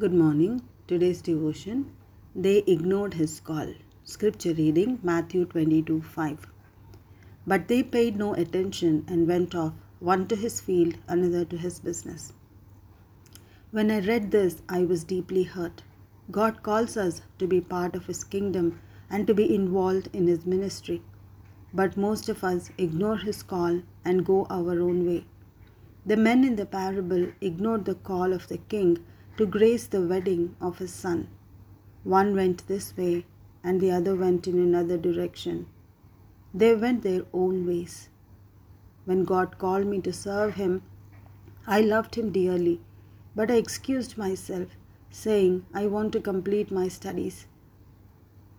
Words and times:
Good 0.00 0.14
morning. 0.14 0.62
Today's 0.88 1.20
devotion. 1.20 1.92
They 2.34 2.58
ignored 2.74 3.14
his 3.14 3.38
call. 3.38 3.74
Scripture 4.02 4.54
reading 4.54 4.98
Matthew 5.02 5.44
22 5.44 6.00
5. 6.00 6.46
But 7.46 7.68
they 7.68 7.82
paid 7.82 8.16
no 8.16 8.32
attention 8.32 9.04
and 9.08 9.28
went 9.28 9.54
off, 9.54 9.74
one 9.98 10.26
to 10.28 10.36
his 10.44 10.58
field, 10.58 10.94
another 11.06 11.44
to 11.44 11.58
his 11.58 11.80
business. 11.80 12.32
When 13.72 13.90
I 13.90 13.98
read 14.06 14.30
this, 14.30 14.62
I 14.70 14.84
was 14.84 15.04
deeply 15.04 15.42
hurt. 15.42 15.82
God 16.30 16.62
calls 16.62 16.96
us 16.96 17.20
to 17.38 17.46
be 17.46 17.60
part 17.60 17.94
of 17.94 18.06
his 18.06 18.24
kingdom 18.24 18.80
and 19.10 19.26
to 19.26 19.34
be 19.34 19.54
involved 19.54 20.08
in 20.14 20.28
his 20.28 20.46
ministry. 20.46 21.02
But 21.74 21.98
most 21.98 22.30
of 22.30 22.42
us 22.42 22.70
ignore 22.78 23.18
his 23.18 23.42
call 23.42 23.82
and 24.02 24.24
go 24.24 24.46
our 24.48 24.80
own 24.80 25.06
way. 25.06 25.24
The 26.06 26.16
men 26.16 26.42
in 26.42 26.56
the 26.56 26.70
parable 26.80 27.32
ignored 27.42 27.84
the 27.84 27.96
call 28.12 28.32
of 28.32 28.48
the 28.48 28.62
king 28.76 28.98
to 29.40 29.46
grace 29.46 29.86
the 29.86 30.02
wedding 30.02 30.54
of 30.60 30.76
his 30.76 30.92
son. 30.92 31.26
One 32.04 32.34
went 32.36 32.66
this 32.68 32.94
way 32.94 33.24
and 33.64 33.80
the 33.80 33.90
other 33.90 34.14
went 34.14 34.46
in 34.46 34.58
another 34.58 34.98
direction. 34.98 35.64
They 36.52 36.74
went 36.74 37.02
their 37.02 37.22
own 37.32 37.66
ways. 37.66 38.10
When 39.06 39.24
God 39.24 39.56
called 39.56 39.86
me 39.86 40.02
to 40.02 40.12
serve 40.12 40.56
him, 40.56 40.82
I 41.66 41.80
loved 41.80 42.16
him 42.16 42.30
dearly, 42.32 42.82
but 43.34 43.50
I 43.50 43.54
excused 43.54 44.18
myself, 44.18 44.76
saying, 45.10 45.64
I 45.72 45.86
want 45.86 46.12
to 46.12 46.20
complete 46.20 46.70
my 46.70 46.88
studies. 46.88 47.46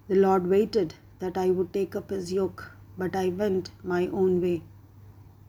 The 0.08 0.16
Lord 0.16 0.48
waited 0.48 0.96
that 1.20 1.38
I 1.38 1.52
would 1.52 1.72
take 1.74 1.96
up 1.96 2.10
his 2.10 2.34
yoke, 2.34 2.72
but 2.98 3.16
I 3.16 3.30
went 3.30 3.70
my 3.84 4.08
own 4.08 4.42
way. 4.42 4.64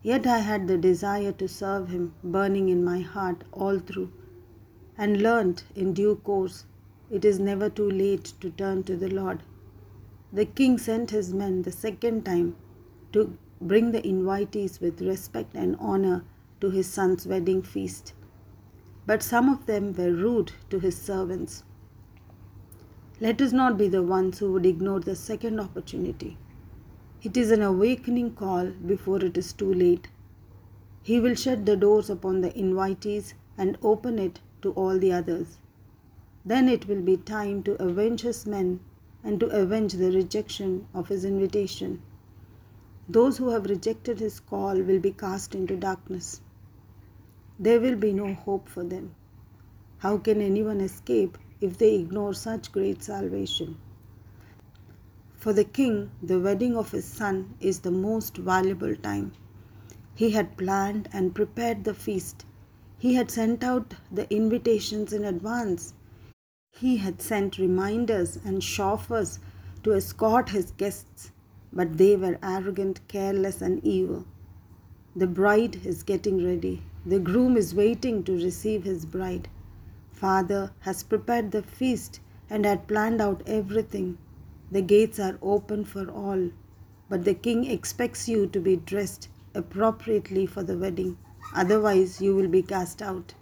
Yet 0.03 0.27
I 0.27 0.39
had 0.39 0.67
the 0.67 0.77
desire 0.77 1.31
to 1.31 1.47
serve 1.47 1.89
him 1.89 2.13
burning 2.23 2.69
in 2.69 2.83
my 2.83 2.99
heart 2.99 3.43
all 3.51 3.79
through, 3.79 4.11
and 4.97 5.21
learnt 5.21 5.63
in 5.75 5.93
due 5.93 6.15
course 6.17 6.65
it 7.09 7.23
is 7.25 7.39
never 7.39 7.69
too 7.69 7.89
late 7.89 8.33
to 8.39 8.49
turn 8.49 8.83
to 8.83 8.95
the 8.95 9.09
Lord. 9.09 9.43
The 10.31 10.45
king 10.45 10.77
sent 10.77 11.11
his 11.11 11.33
men 11.33 11.61
the 11.61 11.71
second 11.71 12.25
time 12.25 12.55
to 13.11 13.37
bring 13.61 13.91
the 13.91 14.01
invitees 14.01 14.81
with 14.81 15.01
respect 15.01 15.55
and 15.55 15.75
honor 15.79 16.23
to 16.59 16.69
his 16.69 16.87
son's 16.87 17.27
wedding 17.27 17.61
feast. 17.61 18.13
But 19.05 19.21
some 19.21 19.49
of 19.49 19.65
them 19.65 19.93
were 19.93 20.11
rude 20.11 20.53
to 20.69 20.79
his 20.79 20.97
servants. 20.97 21.63
Let 23.19 23.41
us 23.41 23.51
not 23.53 23.77
be 23.77 23.87
the 23.87 24.01
ones 24.01 24.39
who 24.39 24.51
would 24.53 24.65
ignore 24.65 24.99
the 24.99 25.15
second 25.15 25.59
opportunity. 25.59 26.37
It 27.21 27.37
is 27.37 27.51
an 27.51 27.61
awakening 27.61 28.33
call 28.33 28.71
before 28.85 29.23
it 29.23 29.37
is 29.37 29.53
too 29.53 29.73
late. 29.73 30.07
He 31.03 31.19
will 31.19 31.35
shut 31.35 31.65
the 31.65 31.77
doors 31.77 32.09
upon 32.09 32.41
the 32.41 32.49
invitees 32.51 33.33
and 33.57 33.77
open 33.83 34.17
it 34.17 34.39
to 34.63 34.71
all 34.71 34.97
the 34.97 35.13
others. 35.13 35.59
Then 36.43 36.67
it 36.67 36.87
will 36.87 37.01
be 37.01 37.15
time 37.17 37.63
to 37.63 37.81
avenge 37.81 38.21
his 38.21 38.45
men 38.45 38.79
and 39.23 39.39
to 39.39 39.47
avenge 39.47 39.93
the 39.93 40.11
rejection 40.11 40.87
of 40.93 41.07
his 41.07 41.23
invitation. 41.23 42.01
Those 43.07 43.37
who 43.37 43.49
have 43.49 43.65
rejected 43.65 44.19
his 44.19 44.39
call 44.39 44.81
will 44.81 44.99
be 44.99 45.11
cast 45.11 45.55
into 45.55 45.77
darkness. 45.77 46.41
There 47.59 47.79
will 47.79 47.95
be 47.95 48.11
no 48.11 48.33
hope 48.33 48.67
for 48.67 48.83
them. 48.83 49.15
How 49.99 50.17
can 50.17 50.41
anyone 50.41 50.81
escape 50.81 51.37
if 51.61 51.77
they 51.77 51.95
ignore 51.95 52.33
such 52.33 52.71
great 52.71 53.03
salvation? 53.03 53.77
For 55.37 55.53
the 55.53 55.63
king, 55.63 56.11
the 56.21 56.39
wedding 56.39 56.75
of 56.75 56.91
his 56.91 57.05
son 57.05 57.55
is 57.59 57.79
the 57.79 57.91
most 57.91 58.37
valuable 58.37 58.95
time. 58.95 59.33
He 60.15 60.31
had 60.31 60.57
planned 60.57 61.09
and 61.11 61.35
prepared 61.35 61.83
the 61.83 61.93
feast. 61.93 62.45
He 63.03 63.15
had 63.15 63.29
sent 63.29 63.65
out 63.65 63.95
the 64.09 64.33
invitations 64.33 65.11
in 65.11 65.25
advance. 65.25 65.93
He 66.71 66.95
had 66.95 67.21
sent 67.21 67.57
reminders 67.57 68.39
and 68.45 68.63
chauffeurs 68.63 69.39
to 69.83 69.93
escort 69.93 70.51
his 70.51 70.71
guests, 70.71 71.31
but 71.73 71.97
they 71.97 72.15
were 72.15 72.39
arrogant, 72.41 73.05
careless, 73.09 73.61
and 73.61 73.83
evil. 73.83 74.23
The 75.17 75.27
bride 75.27 75.85
is 75.85 76.01
getting 76.01 76.45
ready. 76.45 76.81
The 77.05 77.19
groom 77.19 77.57
is 77.57 77.75
waiting 77.75 78.23
to 78.23 78.41
receive 78.41 78.85
his 78.85 79.05
bride. 79.05 79.49
Father 80.13 80.71
has 80.79 81.03
prepared 81.03 81.51
the 81.51 81.61
feast 81.61 82.21
and 82.49 82.63
had 82.63 82.87
planned 82.87 83.19
out 83.19 83.43
everything. 83.45 84.17
The 84.71 84.81
gates 84.81 85.19
are 85.19 85.37
open 85.41 85.83
for 85.83 86.09
all, 86.09 86.51
but 87.09 87.25
the 87.25 87.33
king 87.33 87.65
expects 87.65 88.29
you 88.29 88.47
to 88.47 88.61
be 88.61 88.77
dressed 88.77 89.27
appropriately 89.53 90.45
for 90.45 90.63
the 90.63 90.77
wedding. 90.77 91.17
Otherwise, 91.55 92.21
you 92.21 92.35
will 92.35 92.47
be 92.47 92.61
cast 92.61 93.01
out. 93.01 93.33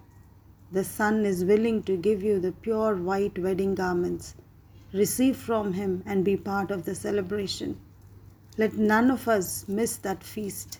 The 0.71 0.83
Son 0.83 1.25
is 1.25 1.43
willing 1.43 1.83
to 1.83 1.97
give 1.97 2.23
you 2.23 2.39
the 2.39 2.51
pure 2.51 2.95
white 2.95 3.37
wedding 3.37 3.75
garments. 3.75 4.35
Receive 4.93 5.37
from 5.37 5.73
him 5.73 6.03
and 6.05 6.23
be 6.23 6.37
part 6.37 6.71
of 6.71 6.85
the 6.85 6.95
celebration. 6.95 7.77
Let 8.57 8.77
none 8.77 9.11
of 9.11 9.27
us 9.27 9.65
miss 9.67 9.95
that 9.97 10.23
feast. 10.23 10.79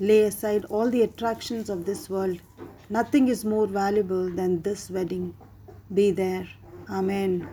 Lay 0.00 0.22
aside 0.22 0.64
all 0.66 0.90
the 0.90 1.02
attractions 1.02 1.68
of 1.68 1.84
this 1.84 2.08
world. 2.08 2.40
Nothing 2.88 3.28
is 3.28 3.44
more 3.44 3.66
valuable 3.66 4.30
than 4.30 4.62
this 4.62 4.90
wedding. 4.90 5.34
Be 5.92 6.10
there. 6.10 6.48
Amen. 6.88 7.48